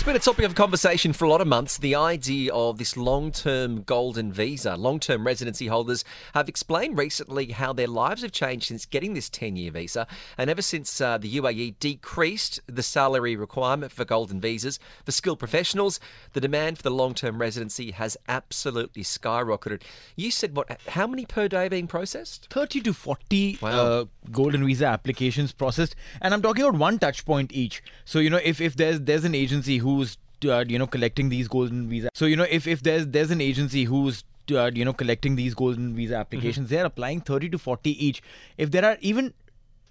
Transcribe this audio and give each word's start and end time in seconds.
It's 0.00 0.06
been 0.06 0.16
a 0.16 0.18
topic 0.18 0.46
of 0.46 0.54
conversation 0.54 1.12
for 1.12 1.26
a 1.26 1.28
lot 1.28 1.42
of 1.42 1.46
months. 1.46 1.76
The 1.76 1.94
idea 1.94 2.54
of 2.54 2.78
this 2.78 2.96
long 2.96 3.32
term 3.32 3.82
golden 3.82 4.32
visa. 4.32 4.74
Long 4.74 4.98
term 4.98 5.26
residency 5.26 5.66
holders 5.66 6.06
have 6.32 6.48
explained 6.48 6.96
recently 6.96 7.52
how 7.52 7.74
their 7.74 7.86
lives 7.86 8.22
have 8.22 8.32
changed 8.32 8.68
since 8.68 8.86
getting 8.86 9.12
this 9.12 9.28
10 9.28 9.56
year 9.56 9.70
visa. 9.70 10.06
And 10.38 10.48
ever 10.48 10.62
since 10.62 11.02
uh, 11.02 11.18
the 11.18 11.36
UAE 11.36 11.78
decreased 11.80 12.60
the 12.66 12.82
salary 12.82 13.36
requirement 13.36 13.92
for 13.92 14.06
golden 14.06 14.40
visas 14.40 14.78
for 15.04 15.12
skilled 15.12 15.38
professionals, 15.38 16.00
the 16.32 16.40
demand 16.40 16.78
for 16.78 16.82
the 16.84 16.90
long 16.90 17.12
term 17.12 17.38
residency 17.38 17.90
has 17.90 18.16
absolutely 18.26 19.02
skyrocketed. 19.02 19.82
You 20.16 20.30
said, 20.30 20.56
what? 20.56 20.80
How 20.88 21.06
many 21.06 21.26
per 21.26 21.46
day 21.46 21.68
being 21.68 21.86
processed? 21.86 22.46
30 22.48 22.80
to 22.80 22.94
40 22.94 23.58
Wow. 23.60 23.68
uh, 23.68 24.04
golden 24.30 24.64
visa 24.64 24.86
applications 24.86 25.50
processed 25.52 25.96
and 26.20 26.32
i'm 26.32 26.42
talking 26.42 26.62
about 26.62 26.78
one 26.78 26.98
touch 26.98 27.24
point 27.24 27.50
each 27.52 27.82
so 28.04 28.18
you 28.18 28.30
know 28.30 28.38
if, 28.44 28.60
if 28.60 28.76
there's 28.76 29.00
there's 29.00 29.24
an 29.24 29.34
agency 29.34 29.78
who's 29.90 30.16
uh, 30.44 30.64
you 30.66 30.78
know 30.78 30.86
collecting 30.86 31.28
these 31.28 31.48
golden 31.48 31.88
visa. 31.88 32.10
So 32.14 32.26
you 32.26 32.36
know 32.36 32.46
if, 32.58 32.66
if 32.66 32.82
there's 32.82 33.06
there's 33.06 33.30
an 33.30 33.40
agency 33.40 33.84
who's 33.84 34.24
uh, 34.52 34.70
you 34.74 34.84
know 34.84 34.92
collecting 34.92 35.36
these 35.36 35.54
golden 35.54 35.94
visa 35.94 36.16
applications 36.16 36.70
they're 36.70 36.86
applying 36.86 37.20
30 37.20 37.50
to 37.50 37.58
40 37.58 38.06
each. 38.06 38.22
If 38.56 38.70
there 38.70 38.84
are 38.84 38.96
even 39.00 39.34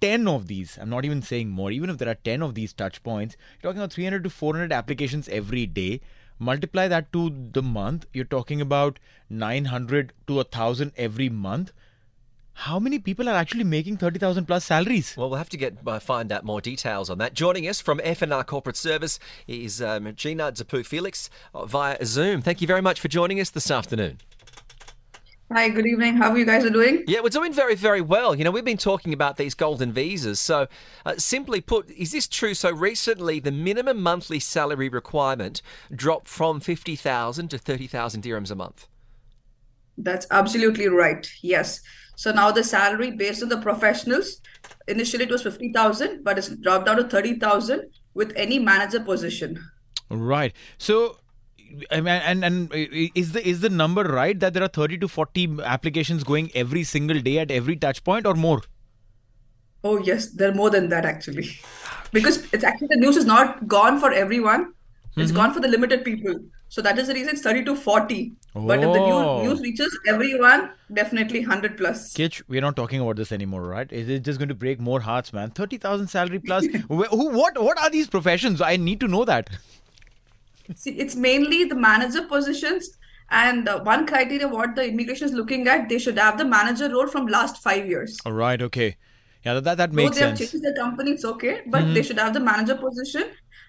10 0.01 0.29
of 0.29 0.47
these 0.47 0.78
i'm 0.81 0.90
not 0.90 1.03
even 1.03 1.22
saying 1.22 1.50
more 1.50 1.72
even 1.78 1.90
if 1.90 1.97
there 1.97 2.07
are 2.12 2.19
10 2.28 2.41
of 2.41 2.56
these 2.56 2.72
touch 2.81 3.03
points 3.03 3.35
you're 3.56 3.69
talking 3.69 3.81
about 3.81 3.91
300 3.91 4.23
to 4.23 4.29
400 4.29 4.72
applications 4.72 5.28
every 5.28 5.66
day. 5.66 6.00
Multiply 6.41 6.88
that 6.88 7.12
to 7.12 7.23
the 7.52 7.62
month 7.62 8.06
you're 8.13 8.23
talking 8.34 8.62
about 8.62 8.97
900 9.29 10.13
to 10.28 10.35
1000 10.35 10.94
every 10.96 11.28
month 11.28 11.73
how 12.59 12.78
many 12.78 13.00
people 13.00 13.30
are 13.30 13.36
actually 13.36 13.64
making 13.64 13.96
30,000 13.96 14.46
plus 14.46 14.66
salaries? 14.66 15.16
Well, 15.16 15.30
we'll 15.30 15.38
have 15.38 15.50
to 15.50 15.58
get 15.58 15.78
uh, 15.88 15.97
find 16.00 16.30
out 16.30 16.44
more 16.44 16.59
details 16.59 17.09
on 17.09 17.18
that. 17.20 17.34
Joining 17.34 17.68
us 17.70 17.80
from 17.80 18.00
FNR 18.00 18.46
Corporate 18.46 18.75
Service 18.75 19.18
is 19.47 19.81
um, 19.81 20.14
Gina 20.14 20.52
Deepu 20.52 20.86
Felix 20.86 21.30
uh, 21.53 21.66
via 21.66 22.06
Zoom. 22.06 22.42
Thank 22.42 22.59
you 22.59 22.68
very 22.68 22.81
much 22.81 23.00
for 23.00 23.08
joining 23.08 23.40
us 23.40 23.50
this 23.50 23.72
afternoon. 23.72 24.18
Hi, 25.53 25.70
good 25.70 25.88
evening. 25.88 26.18
How 26.18 26.31
are 26.31 26.38
you 26.38 26.46
guys 26.46 26.70
doing? 26.70 27.06
Yeah, 27.08 27.22
we're 27.22 27.30
doing 27.30 27.53
very, 27.53 27.75
very 27.75 28.02
well. 28.02 28.36
You 28.36 28.44
know, 28.44 28.52
we've 28.52 28.66
been 28.66 28.78
talking 28.78 29.14
about 29.14 29.38
these 29.38 29.56
golden 29.56 29.94
visas. 29.94 30.40
So, 30.40 30.68
uh, 31.06 31.16
simply 31.18 31.62
put, 31.62 31.90
is 31.90 32.12
this 32.12 32.28
true? 32.28 32.53
So, 32.53 32.72
recently, 32.72 33.40
the 33.40 33.52
minimum 33.52 34.03
monthly 34.03 34.40
salary 34.40 34.90
requirement 34.90 35.62
dropped 35.96 36.28
from 36.28 36.59
50,000 36.59 37.47
to 37.47 37.58
30,000 37.58 38.22
dirhams 38.22 38.52
a 38.52 38.56
month. 38.56 38.88
That's 39.97 40.28
absolutely 40.30 40.88
right. 40.88 41.30
Yes. 41.41 41.81
So 42.19 42.34
now 42.34 42.52
the 42.52 42.66
salary 42.66 43.12
based 43.12 43.41
on 43.41 43.47
the 43.47 43.56
professionals, 43.56 44.41
initially 44.90 45.24
it 45.24 45.31
was 45.31 45.41
50,000, 45.41 46.22
but 46.22 46.38
it's 46.38 46.50
dropped 46.50 46.85
down 46.85 46.97
to 46.97 47.06
30,000 47.06 47.90
with 48.13 48.34
any 48.35 48.59
manager 48.59 49.00
position. 49.00 49.57
Right. 50.09 50.52
So, 50.78 51.16
I 51.90 52.02
mean, 52.02 52.22
and 52.31 52.44
and 52.44 52.69
is 52.74 53.31
the 53.31 53.47
is 53.47 53.62
the 53.62 53.69
number 53.69 54.03
right 54.03 54.38
that 54.41 54.53
there 54.53 54.63
are 54.63 54.74
30 54.79 54.97
to 54.97 55.08
40 55.08 55.59
applications 55.63 56.25
going 56.25 56.52
every 56.53 56.84
single 56.84 57.22
day 57.22 57.40
at 57.40 57.52
every 57.52 57.78
touch 57.78 58.03
point 58.03 58.28
or 58.28 58.34
more? 58.34 58.63
Oh, 59.85 59.97
yes, 59.97 60.28
there 60.28 60.50
are 60.52 60.56
more 60.62 60.69
than 60.69 60.90
that 60.90 61.06
actually. 61.06 61.47
Because 62.12 62.46
it's 62.52 62.66
actually 62.66 62.90
the 62.91 62.97
news 62.97 63.16
is 63.16 63.25
not 63.25 63.66
gone 63.66 63.97
for 63.97 64.12
everyone. 64.12 64.74
It's 65.16 65.31
mm-hmm. 65.31 65.38
gone 65.38 65.53
for 65.53 65.62
the 65.62 65.69
limited 65.69 66.03
people. 66.03 66.35
So 66.69 66.81
that 66.84 67.00
is 67.00 67.07
the 67.07 67.13
reason 67.16 67.30
it's 67.30 67.41
30 67.41 67.63
to 67.66 67.75
40. 67.75 68.34
But 68.53 68.84
if 68.84 68.94
the 68.94 69.00
Oh. 69.00 69.41
new, 69.41 69.50
news 69.50 69.62
reaches 69.62 70.00
everyone, 70.07 70.69
definitely 70.94 71.40
100 71.40 71.78
plus. 71.78 72.13
Kitch, 72.13 72.41
we're 72.47 72.62
not 72.62 72.75
talking 72.75 73.02
about 73.02 73.16
this 73.16 73.31
anymore, 73.31 73.63
right? 73.63 73.91
Is 73.91 74.07
it 74.07 74.24
just 74.24 74.38
going 74.40 74.50
to 74.50 74.56
break 74.56 74.79
more 74.79 75.00
hearts, 75.00 75.34
man? 75.34 75.50
30,000 75.50 76.08
salary 76.08 76.40
plus. 76.40 76.66
Who, 76.88 77.29
what, 77.29 77.62
what 77.62 77.79
are 77.79 77.90
these 77.90 78.08
professions? 78.08 78.62
I 78.62 78.78
need 78.78 79.00
to 79.00 79.08
know 79.08 79.25
that. 79.25 79.50
See, 80.75 80.91
it's 80.91 81.16
mainly 81.16 81.63
the 81.66 81.75
manager 81.75 82.24
positions. 82.28 82.90
And 83.31 83.68
uh, 83.69 83.81
one 83.81 84.06
criteria 84.08 84.47
what 84.47 84.75
the 84.75 84.88
immigration 84.88 85.28
is 85.28 85.34
looking 85.34 85.68
at, 85.68 85.88
they 85.90 86.00
should 86.00 86.18
have 86.18 86.38
the 86.38 86.46
manager 86.46 86.90
role 86.90 87.08
from 87.08 87.28
last 87.28 87.62
five 87.63 87.88
years. 87.88 88.18
All 88.25 88.31
right, 88.31 88.59
okay. 88.62 88.97
Yeah, 89.46 89.53
that, 89.56 89.63
that, 89.66 89.78
that 89.78 89.94
makes 89.94 90.18
they 90.18 90.25
have 90.25 90.38
sense. 90.38 90.52
changed 90.52 90.66
the 90.66 90.74
company, 90.75 91.12
it's 91.12 91.24
okay, 91.25 91.62
but 91.68 91.94
they 91.94 92.02
should 92.02 92.18
have 92.18 92.34
the 92.34 92.40
manager 92.40 92.75
position, 92.75 93.25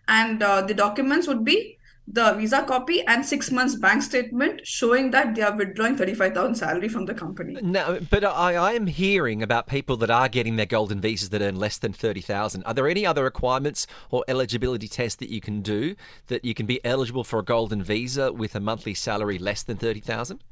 and 0.09 0.43
uh, 0.43 0.63
the 0.63 0.75
documents 0.75 1.29
would 1.29 1.45
be 1.45 1.77
the 2.07 2.33
visa 2.33 2.65
copy 2.65 3.07
and 3.07 3.25
six 3.25 3.51
months 3.51 3.77
bank 3.77 4.03
statement 4.03 4.67
showing 4.67 5.11
that 5.13 5.35
they 5.35 5.43
are 5.43 5.57
withdrawing 5.57 5.97
35,000 5.97 6.55
salary 6.57 6.89
from 6.89 7.07
the 7.07 7.15
company. 7.15 7.57
No, 7.63 8.01
but 8.11 8.25
I, 8.25 8.55
I 8.55 8.73
am 8.73 8.87
hearing 8.87 9.43
about 9.43 9.69
people 9.69 9.97
that 9.99 10.11
are 10.11 10.29
getting 10.29 10.57
their 10.57 10.67
golden 10.67 11.01
visas 11.01 11.31
that 11.31 11.43
earn 11.43 11.57
less 11.57 11.79
than 11.79 11.93
30,000. 11.93 12.65
Are 12.65 12.75
there 12.75 12.89
any 12.89 13.07
other 13.07 13.23
requirements 13.23 13.87
or 14.11 14.25
eligibility 14.27 14.89
tests 14.89 15.17
that 15.17 15.29
you 15.29 15.41
can 15.41 15.63
do 15.63 15.95
that 16.27 16.45
you 16.45 16.55
can 16.55 16.67
be 16.67 16.85
eligible 16.85 17.25
for 17.25 17.39
a 17.39 17.45
golden 17.45 17.83
visa 17.83 18.33
with 18.33 18.55
a 18.55 18.61
monthly 18.61 18.95
salary 18.95 19.39
less 19.39 19.63
than 19.63 19.77
30,000? 19.77 20.43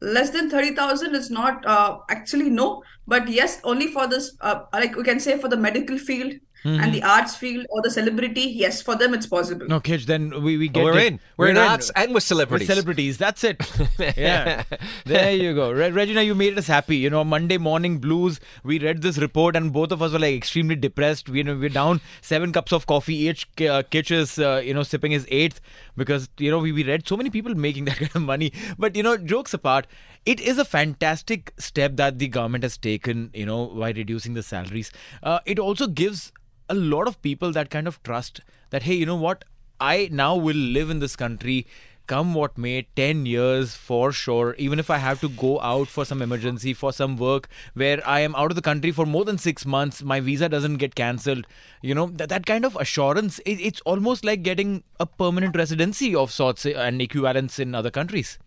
Less 0.00 0.30
than 0.30 0.50
30,000 0.50 1.14
is 1.14 1.30
not 1.30 1.64
uh, 1.64 1.98
actually 2.08 2.50
no, 2.50 2.82
but 3.06 3.28
yes, 3.28 3.60
only 3.62 3.86
for 3.86 4.08
this, 4.08 4.36
uh, 4.40 4.64
like 4.72 4.96
we 4.96 5.04
can 5.04 5.20
say 5.20 5.38
for 5.38 5.48
the 5.48 5.56
medical 5.56 5.96
field 5.96 6.32
and 6.64 6.94
the 6.94 7.02
arts 7.02 7.34
field 7.36 7.66
or 7.70 7.82
the 7.82 7.90
celebrity, 7.90 8.42
yes, 8.42 8.80
for 8.80 8.96
them 8.96 9.14
it's 9.14 9.26
possible. 9.26 9.66
No, 9.66 9.80
Kitch, 9.80 10.06
then 10.06 10.42
we, 10.42 10.56
we 10.56 10.68
get 10.68 10.84
we're 10.84 10.98
it. 10.98 11.12
in. 11.12 11.20
We're, 11.36 11.48
in 11.48 11.56
arts 11.56 11.90
and 11.96 12.10
we're 12.10 12.14
We're 12.14 12.20
celebrities. 12.20 12.68
celebrities. 12.68 13.18
That's 13.18 13.44
it. 13.44 13.60
yeah. 14.16 14.64
There 15.04 15.32
you 15.32 15.54
go. 15.54 15.72
Re- 15.72 15.90
Regina, 15.90 16.22
you 16.22 16.34
made 16.34 16.56
us 16.56 16.66
happy. 16.66 16.96
You 16.96 17.10
know, 17.10 17.24
Monday 17.24 17.58
morning 17.58 17.98
blues. 17.98 18.40
We 18.62 18.78
read 18.78 19.02
this 19.02 19.18
report 19.18 19.56
and 19.56 19.72
both 19.72 19.92
of 19.92 20.02
us 20.02 20.12
were 20.12 20.18
like 20.18 20.34
extremely 20.34 20.76
depressed. 20.76 21.28
We, 21.28 21.38
you 21.38 21.44
know, 21.44 21.56
we're 21.56 21.68
down 21.68 22.00
seven 22.20 22.52
cups 22.52 22.72
of 22.72 22.86
coffee. 22.86 23.16
Each 23.16 23.48
uh, 23.60 23.82
Kitch 23.90 24.10
is, 24.10 24.38
uh, 24.38 24.62
you 24.64 24.74
know, 24.74 24.82
sipping 24.82 25.12
his 25.12 25.26
eighth 25.30 25.60
because, 25.96 26.28
you 26.38 26.50
know, 26.50 26.58
we, 26.58 26.72
we 26.72 26.84
read 26.84 27.08
so 27.08 27.16
many 27.16 27.30
people 27.30 27.54
making 27.54 27.84
that 27.86 27.96
kind 27.96 28.14
of 28.14 28.22
money. 28.22 28.52
But, 28.78 28.94
you 28.96 29.02
know, 29.02 29.16
jokes 29.16 29.52
apart, 29.52 29.86
it 30.24 30.40
is 30.40 30.58
a 30.58 30.64
fantastic 30.64 31.52
step 31.58 31.96
that 31.96 32.18
the 32.18 32.28
government 32.28 32.62
has 32.62 32.76
taken, 32.76 33.30
you 33.34 33.46
know, 33.46 33.66
by 33.66 33.90
reducing 33.90 34.34
the 34.34 34.42
salaries. 34.42 34.92
Uh, 35.22 35.40
it 35.46 35.58
also 35.58 35.86
gives 35.88 36.32
a 36.72 36.74
lot 36.74 37.06
of 37.06 37.20
people 37.22 37.52
that 37.52 37.70
kind 37.70 37.86
of 37.86 38.02
trust 38.02 38.40
that, 38.70 38.84
hey, 38.84 38.94
you 38.94 39.06
know 39.06 39.22
what? 39.28 39.44
I 39.80 40.08
now 40.10 40.36
will 40.36 40.62
live 40.76 40.90
in 40.90 41.00
this 41.00 41.16
country 41.16 41.66
come 42.06 42.34
what 42.34 42.58
may, 42.58 42.82
10 42.96 43.26
years 43.26 43.74
for 43.74 44.12
sure, 44.12 44.54
even 44.58 44.78
if 44.78 44.90
I 44.90 44.98
have 44.98 45.20
to 45.20 45.28
go 45.28 45.60
out 45.60 45.88
for 45.88 46.04
some 46.04 46.20
emergency, 46.20 46.74
for 46.74 46.92
some 46.92 47.16
work 47.16 47.48
where 47.74 48.06
I 48.06 48.20
am 48.20 48.34
out 48.34 48.50
of 48.50 48.56
the 48.56 48.62
country 48.62 48.90
for 48.90 49.06
more 49.06 49.24
than 49.24 49.38
six 49.38 49.64
months, 49.64 50.02
my 50.02 50.20
visa 50.20 50.48
doesn't 50.48 50.78
get 50.78 50.94
cancelled. 50.94 51.46
You 51.80 51.94
know, 51.94 52.06
that, 52.06 52.28
that 52.28 52.46
kind 52.46 52.64
of 52.64 52.76
assurance, 52.76 53.38
it, 53.40 53.60
it's 53.60 53.80
almost 53.82 54.24
like 54.24 54.42
getting 54.42 54.82
a 54.98 55.06
permanent 55.06 55.56
residency 55.56 56.14
of 56.14 56.32
sorts 56.32 56.66
and 56.66 57.00
equivalents 57.00 57.58
in 57.58 57.74
other 57.74 57.90
countries. 57.90 58.38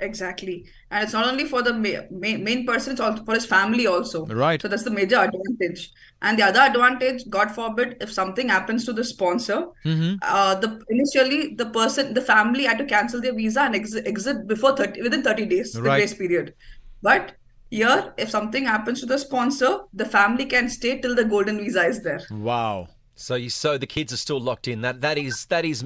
Exactly. 0.00 0.66
And 0.90 1.04
it's 1.04 1.12
not 1.12 1.26
only 1.26 1.44
for 1.44 1.62
the 1.62 1.72
ma- 1.72 2.06
ma- 2.10 2.38
main 2.38 2.66
person, 2.66 2.92
it's 2.92 3.00
also 3.00 3.24
for 3.24 3.34
his 3.34 3.46
family 3.46 3.86
also. 3.86 4.26
Right. 4.26 4.60
So 4.60 4.68
that's 4.68 4.82
the 4.82 4.90
major 4.90 5.16
advantage. 5.16 5.92
And 6.22 6.38
the 6.38 6.44
other 6.44 6.60
advantage, 6.60 7.28
God 7.30 7.50
forbid, 7.50 7.96
if 8.00 8.12
something 8.12 8.48
happens 8.48 8.84
to 8.86 8.92
the 8.92 9.04
sponsor, 9.04 9.66
Mm-hmm. 9.84 10.14
uh, 10.22 10.54
the 10.56 10.80
initially 10.88 11.54
the 11.54 11.66
person, 11.66 12.14
the 12.14 12.20
family 12.20 12.64
had 12.64 12.78
to 12.78 12.84
cancel 12.84 13.20
their 13.20 13.34
visa 13.34 13.62
and 13.62 13.74
exit, 13.74 14.06
exit 14.06 14.46
before 14.48 14.76
30, 14.76 15.02
within 15.02 15.22
30 15.22 15.46
days, 15.46 15.74
right. 15.76 15.82
the 15.82 15.88
grace 15.90 16.14
period. 16.14 16.54
But 17.02 17.32
here, 17.70 18.14
if 18.16 18.30
something 18.30 18.64
happens 18.64 19.00
to 19.00 19.06
the 19.06 19.18
sponsor, 19.18 19.80
the 19.92 20.04
family 20.04 20.46
can 20.46 20.68
stay 20.68 21.00
till 21.00 21.14
the 21.14 21.24
golden 21.24 21.58
visa 21.58 21.84
is 21.86 22.02
there. 22.02 22.20
Wow. 22.30 22.88
So 23.16 23.36
you 23.36 23.48
so 23.48 23.78
the 23.78 23.86
kids 23.86 24.12
are 24.12 24.16
still 24.16 24.40
locked 24.40 24.66
in. 24.66 24.80
That 24.80 25.00
that 25.00 25.16
is 25.16 25.46
that 25.46 25.64
is 25.64 25.84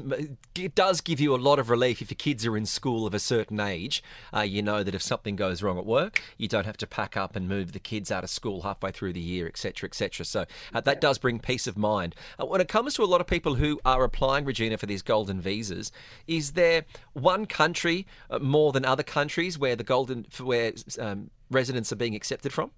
it 0.57 0.75
does 0.75 1.01
give 1.03 1.21
you 1.21 1.35
a 1.35 1.37
lot 1.37 1.59
of 1.59 1.69
relief 1.69 2.01
if 2.01 2.11
your 2.11 2.17
kids 2.17 2.47
are 2.47 2.57
in 2.57 2.65
school 2.65 3.07
of 3.07 3.13
a 3.13 3.19
certain 3.19 3.61
age. 3.61 4.03
Uh, 4.35 4.41
you 4.41 4.63
know 4.63 4.83
that 4.83 4.95
if 4.95 5.03
something 5.03 5.37
goes 5.37 5.63
wrong 5.63 5.79
at 5.79 5.85
work, 5.85 6.23
you 6.39 6.49
don't 6.49 6.65
have 6.65 6.79
to 6.79 6.87
pack 6.87 7.17
up 7.17 7.37
and 7.37 7.47
move 7.47 7.73
the 7.73 7.79
kids 7.79 8.11
out 8.11 8.25
of 8.25 8.31
school 8.31 8.63
halfway 8.63 8.93
through 8.93 9.13
the 9.13 9.21
year, 9.21 9.47
etc., 9.47 9.89
etc. 9.89 10.25
So 10.25 10.47
uh, 10.73 10.81
that 10.81 11.01
does 11.01 11.19
bring 11.19 11.39
peace 11.39 11.67
of 11.67 11.77
mind. 11.77 12.15
Uh, 12.41 12.47
when 12.47 12.63
it 12.63 12.69
comes 12.69 12.95
to 12.95 13.03
a 13.03 13.05
lot 13.05 13.21
of 13.21 13.27
people 13.27 13.57
who 13.57 13.79
are 13.85 14.05
applying, 14.05 14.47
Regina, 14.47 14.79
for 14.79 14.87
these 14.87 15.03
golden 15.03 15.41
visas, 15.41 15.93
is 16.27 16.53
there 16.53 16.87
one 17.13 17.45
country 17.45 18.07
uh, 18.31 18.39
more 18.39 18.73
than 18.73 18.87
other 18.87 19.03
countries 19.03 19.59
where 19.59 19.77
the 19.77 19.85
golden 19.85 20.27
where 20.41 20.73
um, 20.99 21.31
residents 21.51 21.93
are 21.93 21.97
being 21.97 22.15
accepted 22.15 22.55
from? 22.55 22.71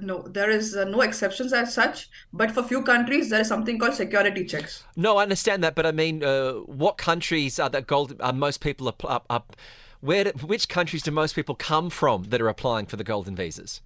No, 0.00 0.22
there 0.22 0.48
is 0.48 0.74
uh, 0.74 0.84
no 0.84 1.02
exceptions 1.02 1.52
as 1.52 1.74
such. 1.74 2.08
But 2.32 2.50
for 2.50 2.62
few 2.62 2.82
countries, 2.82 3.28
there 3.28 3.40
is 3.40 3.48
something 3.48 3.78
called 3.78 3.94
security 3.94 4.44
checks. 4.44 4.84
No, 4.96 5.18
I 5.18 5.24
understand 5.24 5.62
that, 5.64 5.74
but 5.74 5.84
I 5.84 5.92
mean, 5.92 6.24
uh, 6.24 6.54
what 6.54 6.96
countries 6.96 7.58
are 7.58 7.68
that 7.70 7.86
gold? 7.86 8.16
Are 8.20 8.32
most 8.32 8.60
people 8.60 8.88
up? 8.88 9.04
up, 9.04 9.26
up 9.28 9.56
where? 10.00 10.24
Do, 10.24 10.30
which 10.46 10.68
countries 10.68 11.02
do 11.02 11.10
most 11.10 11.34
people 11.34 11.54
come 11.54 11.90
from 11.90 12.24
that 12.24 12.40
are 12.40 12.48
applying 12.48 12.86
for 12.86 12.96
the 12.96 13.04
golden 13.04 13.36
visas? 13.36 13.82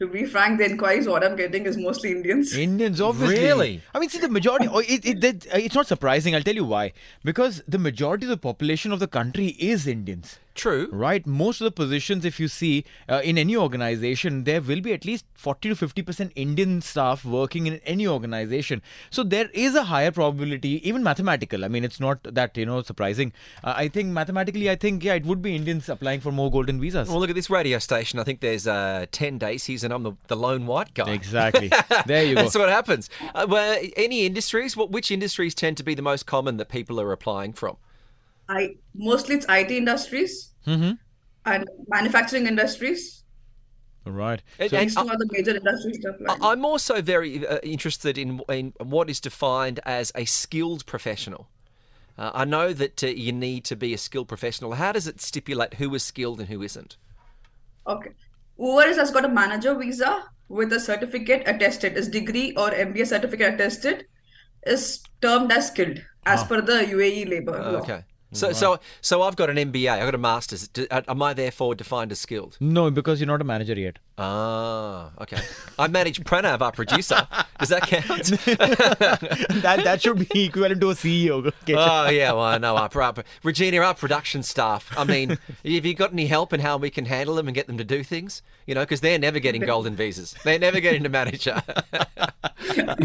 To 0.00 0.06
be 0.06 0.24
frank, 0.24 0.58
the 0.58 0.64
inquiries 0.64 1.08
what 1.08 1.24
I'm 1.24 1.34
getting 1.34 1.66
is 1.66 1.76
mostly 1.76 2.12
Indians. 2.12 2.56
Indians, 2.56 3.00
obviously. 3.00 3.40
Really? 3.40 3.82
I 3.92 3.98
mean, 3.98 4.08
see, 4.08 4.20
the 4.20 4.28
majority. 4.28 4.68
oh, 4.70 4.78
it, 4.78 5.04
it, 5.04 5.20
that, 5.22 5.46
uh, 5.48 5.58
it's 5.58 5.74
not 5.74 5.88
surprising. 5.88 6.36
I'll 6.36 6.42
tell 6.42 6.54
you 6.54 6.64
why. 6.64 6.92
Because 7.24 7.62
the 7.66 7.78
majority 7.78 8.26
of 8.26 8.30
the 8.30 8.36
population 8.36 8.92
of 8.92 9.00
the 9.00 9.08
country 9.08 9.48
is 9.58 9.88
Indians. 9.88 10.38
True. 10.58 10.88
Right? 10.90 11.26
Most 11.26 11.60
of 11.60 11.66
the 11.66 11.70
positions, 11.70 12.24
if 12.24 12.40
you 12.40 12.48
see 12.48 12.84
uh, 13.08 13.20
in 13.24 13.38
any 13.38 13.56
organization, 13.56 14.44
there 14.44 14.60
will 14.60 14.80
be 14.80 14.92
at 14.92 15.04
least 15.04 15.24
40 15.34 15.74
to 15.74 15.86
50% 15.86 16.32
Indian 16.34 16.80
staff 16.80 17.24
working 17.24 17.66
in 17.66 17.80
any 17.86 18.06
organization. 18.06 18.82
So 19.10 19.22
there 19.22 19.48
is 19.54 19.74
a 19.74 19.84
higher 19.84 20.10
probability, 20.10 20.86
even 20.88 21.02
mathematical. 21.02 21.64
I 21.64 21.68
mean, 21.68 21.84
it's 21.84 22.00
not 22.00 22.18
that, 22.24 22.56
you 22.56 22.66
know, 22.66 22.82
surprising. 22.82 23.32
Uh, 23.62 23.74
I 23.76 23.88
think 23.88 24.08
mathematically, 24.08 24.68
I 24.68 24.76
think, 24.76 25.04
yeah, 25.04 25.14
it 25.14 25.24
would 25.24 25.40
be 25.40 25.54
Indians 25.54 25.88
applying 25.88 26.20
for 26.20 26.32
more 26.32 26.50
golden 26.50 26.80
visas. 26.80 27.08
Well, 27.08 27.20
look 27.20 27.30
at 27.30 27.36
this 27.36 27.50
radio 27.50 27.78
station. 27.78 28.18
I 28.18 28.24
think 28.24 28.40
there's 28.40 28.66
uh, 28.66 29.06
ten 29.12 29.38
days 29.38 29.68
and 29.68 29.92
I'm 29.92 30.02
the, 30.02 30.12
the 30.28 30.36
lone 30.36 30.66
white 30.66 30.94
guy. 30.94 31.10
Exactly. 31.10 31.70
There 32.06 32.24
you 32.24 32.34
go. 32.34 32.42
That's 32.42 32.56
what 32.56 32.68
happens. 32.68 33.10
Uh, 33.34 33.46
well, 33.48 33.78
any 33.96 34.24
industries? 34.24 34.76
What 34.76 34.90
which 34.90 35.10
industries 35.10 35.54
tend 35.54 35.76
to 35.76 35.82
be 35.82 35.94
the 35.94 36.02
most 36.02 36.26
common 36.26 36.56
that 36.56 36.68
people 36.68 37.00
are 37.00 37.12
applying 37.12 37.52
from? 37.52 37.76
I 38.48 38.76
mostly 38.94 39.36
it's 39.36 39.46
IT 39.48 39.70
industries 39.70 40.52
Mm-hmm. 40.66 40.92
and 41.46 41.64
manufacturing 41.88 42.46
industries. 42.46 43.24
Right. 44.04 44.42
And- 44.58 44.70
So- 44.70 44.76
and 44.76 44.86
These 44.88 44.94
two 44.96 45.08
are 45.08 45.16
the 45.18 45.28
major 45.32 45.56
industries 45.56 45.98
to. 46.00 46.14
I- 46.28 46.52
I'm 46.52 46.64
also 46.64 47.00
very 47.02 47.46
uh, 47.46 47.58
interested 47.62 48.16
in, 48.18 48.40
in 48.48 48.72
what 48.82 49.08
is 49.10 49.20
defined 49.20 49.80
as 49.84 50.12
a 50.14 50.24
skilled 50.24 50.84
professional. 50.86 51.48
Uh, 52.18 52.30
I 52.34 52.44
know 52.44 52.72
that 52.72 53.02
uh, 53.04 53.06
you 53.08 53.32
need 53.32 53.64
to 53.66 53.76
be 53.76 53.94
a 53.94 53.98
skilled 53.98 54.28
professional. 54.28 54.72
How 54.74 54.92
does 54.92 55.06
it 55.06 55.20
stipulate 55.20 55.74
who 55.74 55.94
is 55.94 56.02
skilled 56.02 56.40
and 56.40 56.48
who 56.48 56.62
isn't? 56.62 56.96
Okay. 57.86 58.10
Whoever 58.56 58.94
has 58.94 59.10
got 59.10 59.24
a 59.24 59.28
manager 59.28 59.74
visa 59.74 60.24
with 60.48 60.72
a 60.72 60.80
certificate 60.80 61.42
attested, 61.46 61.96
is 61.96 62.08
degree 62.08 62.52
or 62.56 62.70
MBA 62.70 63.06
certificate 63.06 63.54
attested, 63.54 64.06
is 64.66 65.02
termed 65.22 65.52
as 65.52 65.68
skilled 65.68 66.02
as 66.26 66.42
per 66.44 66.60
the 66.60 66.84
UAE 66.94 67.28
labor 67.30 67.52
law. 67.52 67.80
Okay. 67.80 68.04
So, 68.32 68.52
so, 68.52 68.78
so 69.00 69.22
I've 69.22 69.36
got 69.36 69.48
an 69.48 69.56
MBA. 69.56 69.90
I've 69.90 70.04
got 70.04 70.14
a 70.14 70.18
master's. 70.18 70.68
Am 70.90 71.22
I 71.22 71.32
therefore 71.32 71.74
defined 71.74 72.12
as 72.12 72.20
skilled? 72.20 72.56
no, 72.60 72.90
because 72.90 73.20
you're 73.20 73.26
not 73.26 73.40
a 73.40 73.44
manager 73.44 73.74
yet. 73.78 73.98
Ah, 74.20 75.10
okay. 75.20 75.38
I 75.78 75.86
manage 75.86 76.20
Pranav, 76.24 76.60
our 76.60 76.72
producer. 76.72 77.26
Does 77.60 77.68
that 77.68 77.82
count? 77.82 78.24
that 79.62 79.80
that 79.84 80.02
should 80.02 80.28
be 80.28 80.44
equivalent 80.46 80.80
to 80.80 80.90
a 80.90 80.94
CEO. 80.94 81.46
Okay. 81.46 81.74
oh 81.76 82.08
yeah, 82.08 82.32
well 82.32 82.42
I 82.42 82.58
know 82.58 82.76
our, 82.76 82.90
our 83.00 83.14
Regina, 83.44 83.78
our 83.78 83.94
production 83.94 84.42
staff. 84.42 84.92
I 84.98 85.04
mean, 85.04 85.30
have 85.30 85.86
you 85.86 85.94
got 85.94 86.12
any 86.12 86.26
help 86.26 86.52
in 86.52 86.60
how 86.60 86.78
we 86.78 86.90
can 86.90 87.04
handle 87.04 87.36
them 87.36 87.46
and 87.46 87.54
get 87.54 87.68
them 87.68 87.78
to 87.78 87.84
do 87.84 88.02
things? 88.02 88.42
You 88.66 88.74
know, 88.74 88.82
because 88.82 89.00
they're 89.00 89.18
never 89.18 89.38
getting 89.38 89.62
golden 89.62 89.94
visas. 89.94 90.34
They're 90.42 90.58
never 90.58 90.80
getting 90.80 91.04
to 91.04 91.08
manager. 91.08 91.62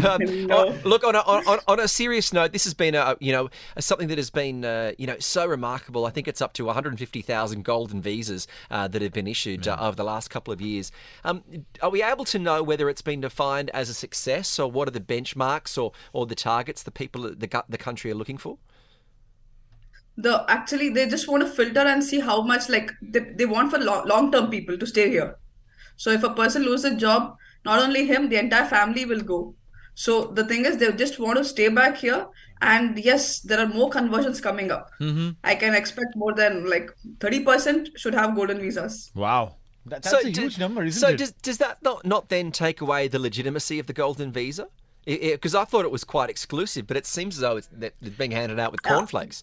um, 0.04 0.20
oh, 0.50 0.76
look, 0.84 1.04
on 1.04 1.14
a, 1.14 1.20
on, 1.20 1.58
on 1.66 1.80
a 1.80 1.88
serious 1.88 2.32
note, 2.32 2.52
this 2.52 2.64
has 2.64 2.74
been 2.74 2.94
a 2.94 3.16
you 3.20 3.32
know 3.32 3.50
something 3.78 4.08
that 4.08 4.18
has 4.18 4.30
been 4.30 4.64
uh, 4.64 4.92
you 4.98 5.06
know 5.06 5.18
so 5.18 5.46
remarkable. 5.46 6.06
I 6.06 6.10
think 6.10 6.28
it's 6.28 6.42
up 6.42 6.52
to 6.54 6.64
150,000 6.64 7.64
golden 7.64 8.00
visas 8.00 8.46
uh, 8.70 8.88
that 8.88 9.02
have 9.02 9.12
been 9.12 9.26
issued 9.26 9.66
uh, 9.68 9.76
over 9.80 9.96
the 9.96 10.04
last 10.04 10.28
couple 10.28 10.52
of 10.52 10.60
years. 10.60 10.92
Um, 11.24 11.42
are 11.82 11.90
we 11.90 12.02
able 12.02 12.24
to 12.26 12.38
know 12.38 12.62
whether 12.62 12.88
it's 12.88 13.02
been 13.02 13.20
defined 13.20 13.70
as 13.70 13.88
a 13.88 13.94
success, 13.94 14.58
or 14.58 14.70
what 14.70 14.88
are 14.88 14.92
the 14.92 15.00
benchmarks 15.00 15.76
or 15.82 15.92
or 16.12 16.26
the 16.26 16.34
targets 16.34 16.82
the 16.82 16.90
people 16.90 17.22
the 17.22 17.64
the 17.68 17.78
country 17.78 18.10
are 18.10 18.14
looking 18.14 18.38
for? 18.38 18.58
The 20.16 20.44
actually 20.48 20.90
they 20.90 21.08
just 21.08 21.28
want 21.28 21.42
to 21.42 21.48
filter 21.48 21.80
and 21.80 22.02
see 22.02 22.20
how 22.20 22.42
much 22.42 22.68
like 22.68 22.92
they, 23.02 23.20
they 23.20 23.46
want 23.46 23.70
for 23.70 23.78
long 23.78 24.06
long 24.06 24.30
term 24.30 24.50
people 24.50 24.78
to 24.78 24.86
stay 24.86 25.10
here. 25.10 25.36
So 25.96 26.10
if 26.10 26.22
a 26.22 26.30
person 26.30 26.62
loses 26.62 26.92
a 26.92 26.96
job, 26.96 27.36
not 27.64 27.80
only 27.80 28.06
him, 28.06 28.28
the 28.28 28.36
entire 28.36 28.66
family 28.66 29.04
will 29.04 29.20
go. 29.20 29.54
So 29.94 30.26
the 30.26 30.44
thing 30.44 30.64
is, 30.64 30.76
they 30.76 30.90
just 30.92 31.18
want 31.18 31.38
to 31.38 31.44
stay 31.44 31.68
back 31.68 31.96
here. 31.96 32.26
And 32.60 32.98
yes, 32.98 33.40
there 33.40 33.60
are 33.60 33.66
more 33.66 33.90
conversions 33.90 34.40
coming 34.40 34.70
up. 34.70 34.90
I 35.44 35.54
can 35.54 35.74
expect 35.74 36.16
more 36.16 36.32
than 36.34 36.68
like 36.68 36.90
30% 37.18 37.96
should 37.96 38.14
have 38.14 38.34
golden 38.34 38.60
visas. 38.60 39.10
Wow. 39.14 39.56
That, 39.86 40.02
that's 40.02 40.24
a 40.24 40.30
do- 40.30 40.50
number, 40.58 40.82
isn't 40.84 41.00
so 41.00 41.08
it? 41.08 41.18
does 41.18 41.32
does 41.32 41.58
that 41.58 41.82
not, 41.82 42.04
not 42.06 42.28
then 42.30 42.50
take 42.50 42.80
away 42.80 43.06
the 43.08 43.18
legitimacy 43.18 43.78
of 43.78 43.86
the 43.86 43.92
golden 43.92 44.32
visa? 44.32 44.68
Because 45.06 45.54
I 45.54 45.64
thought 45.64 45.84
it 45.84 45.90
was 45.90 46.04
quite 46.04 46.30
exclusive, 46.30 46.86
but 46.86 46.96
it 46.96 47.04
seems 47.04 47.36
as 47.36 47.40
though 47.42 47.56
it's, 47.58 47.68
it's 47.78 48.16
being 48.16 48.30
handed 48.30 48.58
out 48.58 48.72
with 48.72 48.82
cornflakes. 48.82 49.42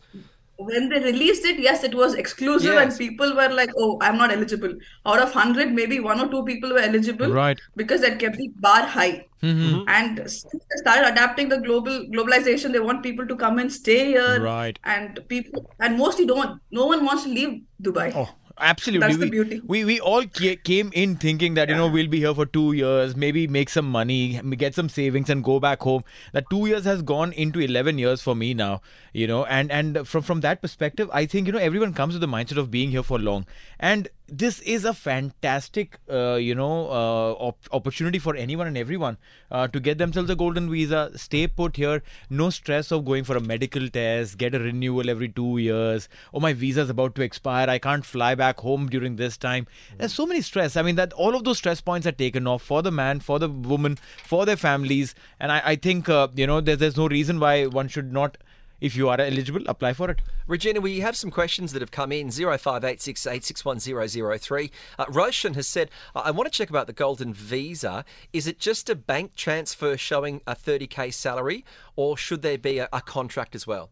When 0.58 0.90
they 0.90 1.00
released 1.00 1.44
it, 1.46 1.60
yes, 1.60 1.84
it 1.84 1.96
was 1.96 2.14
exclusive, 2.14 2.74
Yes. 2.74 2.84
and 2.92 2.98
people 3.00 3.36
were 3.36 3.50
like, 3.50 3.72
"Oh, 3.78 3.98
I'm 4.00 4.16
not 4.18 4.32
eligible." 4.32 4.74
Out 5.08 5.20
of 5.20 5.32
hundred, 5.32 5.72
maybe 5.72 6.00
one 6.00 6.20
or 6.20 6.28
two 6.30 6.44
people 6.44 6.70
were 6.72 6.80
eligible, 6.80 7.32
Right. 7.32 7.60
Because 7.76 8.02
that 8.02 8.20
kept 8.20 8.38
the 8.38 8.48
bar 8.60 8.84
high. 8.86 9.26
Mm-hmm. 9.42 9.84
And 9.88 10.18
since 10.20 10.52
they 10.52 10.78
started 10.84 11.08
adapting 11.12 11.50
the 11.50 11.58
global 11.58 12.06
globalization, 12.14 12.74
they 12.74 12.80
want 12.80 13.02
people 13.02 13.26
to 13.28 13.36
come 13.36 13.58
and 13.58 13.72
stay 13.74 14.06
here, 14.12 14.40
Right. 14.42 14.78
And 14.84 15.20
people, 15.30 15.66
and 15.80 15.98
mostly 15.98 16.28
don't. 16.28 16.60
No 16.72 16.86
one 16.86 17.06
wants 17.06 17.24
to 17.24 17.30
leave 17.30 17.62
Dubai. 17.82 18.12
Oh, 18.16 18.30
absolutely. 18.62 19.08
That's 19.08 19.20
the 19.20 19.26
we, 19.26 19.30
beauty. 19.32 19.62
we 19.66 19.86
we 19.86 20.00
all 20.00 20.24
came 20.26 20.92
in 20.94 21.16
thinking 21.16 21.56
that 21.56 21.70
you 21.70 21.76
know 21.76 21.88
we'll 21.88 22.08
be 22.08 22.20
here 22.20 22.34
for 22.34 22.46
two 22.46 22.74
years, 22.74 23.16
maybe 23.16 23.48
make 23.48 23.70
some 23.70 23.90
money, 23.90 24.40
get 24.58 24.76
some 24.76 24.90
savings, 24.90 25.30
and 25.30 25.44
go 25.44 25.60
back 25.60 25.82
home. 25.82 26.04
That 26.34 26.46
two 26.50 26.66
years 26.68 26.86
has 26.86 27.02
gone 27.02 27.34
into 27.34 27.60
eleven 27.60 27.98
years 27.98 28.22
for 28.22 28.36
me 28.36 28.54
now. 28.54 28.82
You 29.14 29.28
know, 29.28 29.46
and 29.46 29.72
and 29.72 30.08
from 30.08 30.24
from 30.24 30.42
that 30.42 30.62
perspective, 30.62 31.10
I 31.12 31.26
think 31.26 31.48
you 31.48 31.54
know 31.54 31.60
everyone 31.60 31.94
comes 31.94 32.14
with 32.14 32.22
the 32.22 32.28
mindset 32.28 32.58
of 32.58 32.72
being 32.72 32.92
here 32.92 33.04
for 33.04 33.20
long, 33.20 33.46
and 33.80 34.08
this 34.32 34.62
is 34.62 34.86
a 34.86 34.94
fantastic 34.94 36.00
uh, 36.10 36.36
you 36.36 36.56
know 36.56 36.88
uh, 36.88 37.34
op- 37.34 37.68
opportunity 37.72 38.18
for 38.18 38.36
anyone 38.36 38.66
and 38.66 38.78
everyone 38.78 39.18
uh, 39.52 39.68
to 39.68 39.80
get 39.80 39.98
themselves 39.98 40.30
a 40.30 40.36
golden 40.36 40.72
visa, 40.72 41.12
stay 41.16 41.48
put 41.48 41.76
here, 41.76 42.02
no 42.30 42.50
stress 42.50 42.92
of 42.92 43.04
going 43.04 43.26
for 43.26 43.36
a 43.36 43.42
medical 43.42 43.90
test, 43.90 44.38
get 44.38 44.56
a 44.56 44.60
renewal 44.60 45.10
every 45.10 45.28
two 45.28 45.58
years. 45.58 46.08
Oh, 46.34 46.40
my 46.40 46.54
visa 46.54 46.82
is 46.82 46.90
about 46.90 47.16
to 47.16 47.22
expire. 47.22 47.70
I 47.70 47.78
can't 47.78 48.06
fly 48.06 48.34
back 48.34 48.62
home 48.62 48.88
during 48.88 49.18
this 49.18 49.36
time. 49.38 49.68
There's 49.98 50.14
so 50.14 50.26
many 50.26 50.42
stress. 50.42 50.78
I 50.78 50.82
mean, 50.82 50.96
that 50.96 51.12
all 51.14 51.36
of 51.36 51.44
those 51.44 51.58
stress 51.58 51.82
points 51.82 52.08
are 52.08 52.14
taken 52.14 52.48
off 52.48 52.62
for 52.62 52.82
the 52.82 52.92
man, 52.92 53.20
for 53.20 53.40
the 53.40 53.50
woman, 53.50 53.98
for 54.24 54.46
their 54.46 54.56
families. 54.58 55.14
And 55.40 55.52
I, 55.52 55.62
I 55.66 55.76
think, 55.76 56.08
uh, 56.08 56.30
you 56.34 56.48
know, 56.48 56.62
there's, 56.62 56.78
there's 56.78 56.98
no 56.98 57.08
reason 57.08 57.40
why 57.40 57.66
one 57.66 57.90
should 57.90 58.14
not, 58.14 58.38
if 58.82 58.96
you 58.96 59.08
are 59.08 59.22
eligible, 59.22 59.62
apply 59.68 59.94
for 59.94 60.10
it. 60.10 60.20
Regina, 60.48 60.82
we 60.82 61.00
have 61.00 61.16
some 61.16 61.32
questions 61.32 61.72
that 61.72 61.82
have 61.82 61.92
come 61.92 62.12
in 62.12 62.30
0586 62.30 63.26
861003. 63.26 64.72
Uh, 65.00 65.06
Roshan 65.08 65.54
has 65.54 65.68
said, 65.68 65.90
I 66.16 66.32
I 66.32 66.32
want 66.32 66.52
to 66.52 66.58
check 66.58 66.70
about 66.70 66.88
the 66.88 66.94
golden 66.94 67.34
visa. 67.34 68.04
Is 68.34 68.48
it 68.48 68.60
just 68.60 68.90
a 68.90 68.96
bank 68.96 69.36
transfer 69.36 69.96
showing 69.96 70.42
a 70.48 70.56
30k 70.56 71.14
salary, 71.14 71.64
or 71.96 72.18
should 72.18 72.42
there 72.42 72.58
be 72.58 72.80
a, 72.80 72.90
a 72.92 73.02
contract 73.02 73.56
as 73.56 73.68
well? 73.68 73.92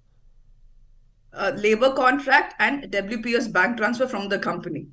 uh, 1.34 1.52
labor 1.56 1.94
contract 1.94 2.56
and 2.60 2.84
WPS 2.92 3.52
bank 3.52 3.78
transfer 3.78 4.08
from 4.08 4.30
the 4.30 4.40
company. 4.40 4.88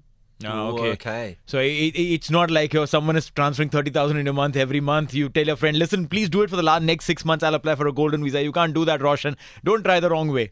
Oh, 0.44 0.74
okay. 0.74 0.90
okay. 0.92 1.38
So 1.46 1.58
it, 1.60 1.70
it, 1.70 1.98
it's 1.98 2.30
not 2.30 2.50
like 2.50 2.74
oh, 2.74 2.84
someone 2.84 3.16
is 3.16 3.30
transferring 3.30 3.70
thirty 3.70 3.90
thousand 3.90 4.18
in 4.18 4.28
a 4.28 4.32
month 4.32 4.56
every 4.56 4.80
month. 4.80 5.14
You 5.14 5.30
tell 5.30 5.46
your 5.46 5.56
friend, 5.56 5.78
listen, 5.78 6.08
please 6.08 6.28
do 6.28 6.42
it 6.42 6.50
for 6.50 6.56
the 6.56 6.62
last 6.62 6.82
next 6.82 7.06
six 7.06 7.24
months. 7.24 7.42
I'll 7.42 7.54
apply 7.54 7.74
for 7.74 7.86
a 7.86 7.92
golden 7.92 8.22
visa. 8.22 8.42
You 8.42 8.52
can't 8.52 8.74
do 8.74 8.84
that, 8.84 9.00
Roshan. 9.00 9.36
Don't 9.64 9.82
try 9.82 9.98
the 9.98 10.10
wrong 10.10 10.30
way. 10.30 10.50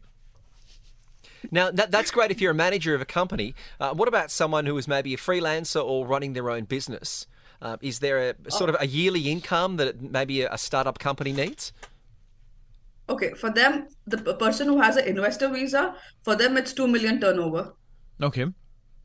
Now, 1.51 1.69
that, 1.69 1.91
that's 1.91 2.09
great 2.09 2.31
if 2.31 2.41
you're 2.41 2.51
a 2.51 2.55
manager 2.55 2.95
of 2.95 3.01
a 3.01 3.05
company. 3.05 3.53
Uh, 3.79 3.93
what 3.93 4.07
about 4.07 4.31
someone 4.31 4.65
who 4.65 4.75
is 4.77 4.87
maybe 4.87 5.13
a 5.13 5.17
freelancer 5.17 5.83
or 5.83 6.07
running 6.07 6.33
their 6.33 6.49
own 6.49 6.63
business? 6.63 7.27
Uh, 7.61 7.77
is 7.81 7.99
there 7.99 8.35
a 8.45 8.51
sort 8.51 8.69
of 8.69 8.77
a 8.79 8.87
yearly 8.87 9.29
income 9.29 9.77
that 9.77 10.01
maybe 10.01 10.41
a, 10.41 10.51
a 10.51 10.57
startup 10.57 10.97
company 10.97 11.31
needs? 11.31 11.71
Okay, 13.07 13.33
for 13.33 13.51
them, 13.51 13.87
the 14.07 14.17
person 14.17 14.67
who 14.67 14.81
has 14.81 14.97
an 14.97 15.05
investor 15.05 15.47
visa, 15.49 15.95
for 16.23 16.35
them 16.35 16.57
it's 16.57 16.73
2 16.73 16.87
million 16.87 17.21
turnover. 17.21 17.73
Okay, 18.21 18.47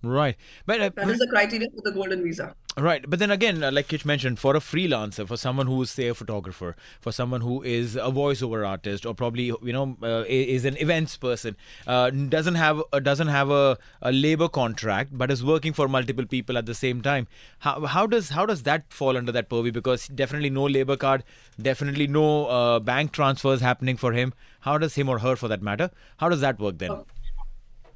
right. 0.02 0.37
But 0.66 0.80
uh, 0.80 0.90
That 0.95 1.09
is 1.09 1.19
the 1.19 1.28
criteria 1.28 1.69
for 1.71 1.83
the 1.83 1.92
golden 1.92 2.23
visa. 2.23 2.54
Right, 2.76 3.04
but 3.09 3.19
then 3.19 3.33
again, 3.33 3.64
uh, 3.64 3.73
like 3.73 3.88
Kitch 3.88 4.04
mentioned, 4.04 4.38
for 4.38 4.54
a 4.54 4.61
freelancer, 4.61 5.26
for 5.26 5.37
someone 5.37 5.66
who 5.66 5.83
is 5.83 5.90
say 5.90 6.07
a 6.07 6.14
photographer, 6.14 6.76
for 7.00 7.11
someone 7.11 7.40
who 7.40 7.62
is 7.62 7.97
a 7.97 8.12
voiceover 8.12 8.66
artist, 8.66 9.04
or 9.04 9.12
probably 9.12 9.47
you 9.47 9.73
know 9.73 9.97
uh, 10.02 10.25
is 10.28 10.64
an 10.64 10.76
events 10.76 11.16
person, 11.16 11.57
uh, 11.88 12.11
doesn't 12.11 12.54
have 12.54 12.80
uh, 12.92 13.00
doesn't 13.00 13.26
have 13.26 13.50
a, 13.50 13.76
a 14.02 14.12
labor 14.12 14.49
contract, 14.49 15.19
but 15.19 15.33
is 15.33 15.45
working 15.45 15.73
for 15.73 15.88
multiple 15.88 16.25
people 16.25 16.57
at 16.57 16.66
the 16.66 16.75
same 16.75 17.02
time. 17.02 17.26
How, 17.59 17.87
how 17.87 18.07
does 18.07 18.30
how 18.30 18.47
does 18.47 18.62
that 18.62 18.92
fall 18.92 19.16
under 19.16 19.33
that 19.33 19.49
purview? 19.49 19.73
Because 19.73 20.07
definitely 20.07 20.50
no 20.50 20.64
labor 20.64 20.97
card, 20.97 21.25
definitely 21.61 22.07
no 22.07 22.47
uh, 22.47 22.78
bank 22.78 23.11
transfers 23.11 23.61
happening 23.61 23.97
for 23.97 24.12
him. 24.12 24.33
How 24.61 24.78
does 24.78 24.95
him 24.95 25.09
or 25.09 25.19
her, 25.19 25.35
for 25.35 25.49
that 25.49 25.61
matter, 25.61 25.90
how 26.19 26.28
does 26.28 26.40
that 26.40 26.61
work 26.61 26.78
then? 26.78 27.00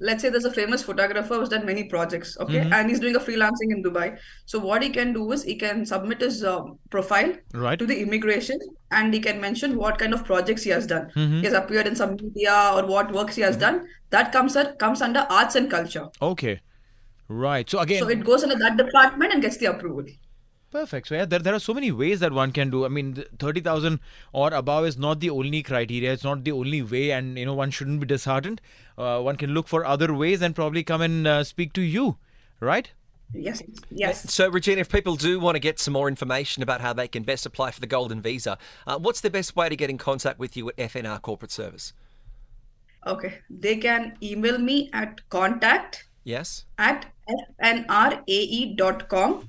Let's 0.08 0.22
say 0.24 0.28
there's 0.32 0.46
a 0.48 0.52
famous 0.56 0.82
photographer 0.88 1.36
who's 1.40 1.50
done 1.54 1.64
many 1.68 1.84
projects 1.92 2.30
okay 2.44 2.60
Mm-hmm. 2.62 2.72
and 2.78 2.90
he's 2.92 3.00
doing 3.04 3.16
a 3.20 3.22
freelancing 3.26 3.70
in 3.76 3.82
dubai 3.86 4.06
so 4.52 4.58
what 4.70 4.82
he 4.86 4.90
can 4.96 5.12
do 5.18 5.22
is 5.36 5.44
he 5.50 5.56
can 5.64 5.84
submit 5.92 6.24
his 6.26 6.40
uh, 6.52 6.60
profile 6.96 7.30
Right. 7.64 7.78
to 7.84 7.86
the 7.92 7.98
immigration 8.06 8.58
and 9.00 9.14
he 9.18 9.20
can 9.28 9.40
mention 9.46 9.76
what 9.84 9.98
kind 10.04 10.18
of 10.18 10.24
projects 10.32 10.62
he 10.70 10.74
has 10.76 10.86
done 10.94 11.06
Mm-hmm. 11.16 11.38
he 11.40 11.46
has 11.50 11.58
appeared 11.62 11.86
in 11.92 11.96
some 12.02 12.12
media 12.24 12.58
or 12.76 12.84
what 12.94 13.12
works 13.20 13.40
he 13.42 13.46
has 13.48 13.56
done 13.66 13.80
that 14.16 14.32
comes 14.38 14.56
at, 14.64 14.78
comes 14.84 15.00
under 15.08 15.26
arts 15.40 15.54
and 15.62 15.70
culture 15.78 16.06
Okay, 16.30 16.60
right. 17.28 17.68
So 17.70 17.78
again, 17.86 18.02
so 18.02 18.08
it 18.08 18.24
goes 18.24 18.42
under 18.48 18.56
that 18.66 18.76
department 18.76 19.32
and 19.32 19.42
gets 19.42 19.56
the 19.56 19.66
approval 19.66 20.04
Perfect. 20.74 21.06
So 21.08 21.14
yeah, 21.14 21.24
there, 21.24 21.38
there 21.38 21.54
are 21.54 21.60
so 21.60 21.72
many 21.72 21.92
ways 21.92 22.18
that 22.18 22.32
one 22.32 22.50
can 22.50 22.68
do. 22.68 22.84
I 22.84 22.88
mean, 22.88 23.14
th- 23.14 23.28
thirty 23.38 23.60
thousand 23.60 24.00
or 24.32 24.52
above 24.52 24.86
is 24.86 24.98
not 24.98 25.20
the 25.20 25.30
only 25.30 25.62
criteria. 25.62 26.12
It's 26.12 26.24
not 26.24 26.42
the 26.42 26.50
only 26.52 26.82
way, 26.82 27.12
and 27.12 27.38
you 27.38 27.46
know 27.46 27.54
one 27.54 27.70
shouldn't 27.70 28.00
be 28.00 28.06
disheartened. 28.06 28.60
Uh, 28.98 29.20
one 29.20 29.36
can 29.36 29.54
look 29.54 29.68
for 29.68 29.84
other 29.84 30.12
ways 30.12 30.42
and 30.42 30.52
probably 30.56 30.82
come 30.82 31.00
and 31.00 31.28
uh, 31.28 31.44
speak 31.44 31.72
to 31.74 31.80
you, 31.82 32.16
right? 32.60 32.90
yes 33.32 33.62
yes 33.90 34.32
So, 34.32 34.48
Regina, 34.48 34.80
if 34.82 34.88
people 34.90 35.16
do 35.16 35.40
want 35.40 35.54
to 35.56 35.60
get 35.60 35.78
some 35.80 35.92
more 35.94 36.08
information 36.08 36.62
about 36.62 36.80
how 36.82 36.92
they 36.92 37.08
can 37.08 37.22
best 37.22 37.46
apply 37.46 37.70
for 37.70 37.80
the 37.80 37.86
Golden 37.86 38.20
Visa, 38.20 38.58
uh, 38.86 38.98
what's 38.98 39.20
the 39.22 39.30
best 39.30 39.56
way 39.56 39.68
to 39.68 39.76
get 39.76 39.90
in 39.90 39.96
contact 39.98 40.38
with 40.38 40.56
you 40.56 40.68
at 40.68 40.76
FNR 40.76 41.20
Corporate 41.22 41.50
Service? 41.50 41.92
okay 43.06 43.38
they 43.50 43.76
can 43.76 44.16
email 44.22 44.58
me 44.58 44.90
at 44.92 45.18
contact 45.30 46.04
Yes? 46.24 46.64
at 46.78 47.06
fnrae.com 47.62 49.46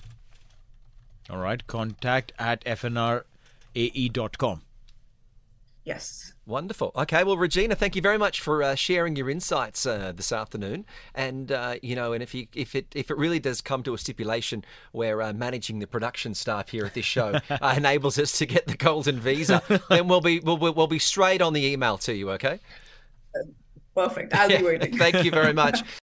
All 1.29 1.38
right. 1.38 1.65
Contact 1.67 2.32
at 2.38 2.63
fnrae.com. 2.65 4.62
yes 5.84 6.34
Wonderful. 6.48 6.91
Okay, 6.96 7.24
well, 7.24 7.38
Regina, 7.38 7.74
thank 7.74 7.96
you 7.96 8.03
very 8.03 8.20
much 8.20 8.39
for 8.39 8.62
uh, 8.62 8.75
sharing 8.75 9.15
your 9.15 9.32
insights 9.32 9.84
uh, 9.84 10.13
this 10.15 10.32
afternoon. 10.32 10.86
And 11.15 11.51
uh, 11.51 11.77
you 11.82 11.96
know, 11.96 12.13
and 12.13 12.22
if 12.22 12.36
you 12.36 12.46
if 12.53 12.75
it 12.75 12.86
if 12.94 13.10
it 13.10 13.17
really 13.17 13.39
does 13.39 13.62
come 13.62 13.82
to 13.82 13.96
a 13.96 13.98
stipulation 13.98 14.63
where 14.91 15.24
uh, 15.24 15.34
managing 15.34 15.79
the 15.79 15.88
production 15.88 16.36
staff 16.36 16.70
here 16.70 16.86
at 16.86 16.94
this 16.94 17.05
show 17.05 17.39
uh, 17.50 17.74
enables 17.75 18.20
us 18.20 18.38
to 18.38 18.46
get 18.46 18.67
the 18.67 18.77
golden 18.77 19.20
visa, 19.20 19.63
then 19.89 20.08
we'll 20.08 20.22
be 20.22 20.39
we'll, 20.39 20.58
we'll 20.58 20.75
we'll 20.75 20.86
be 20.86 21.00
straight 21.00 21.41
on 21.41 21.53
the 21.53 21.65
email 21.65 21.98
to 21.98 22.13
you. 22.13 22.29
Okay. 22.32 22.60
perfect 23.96 24.34
i'll 24.36 24.50
be 24.50 24.62
waiting 24.62 24.96
Thank 25.00 25.24
you 25.24 25.32
very 25.32 25.53
much. 25.53 25.82